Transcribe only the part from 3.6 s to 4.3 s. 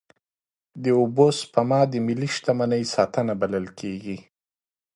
کېږي.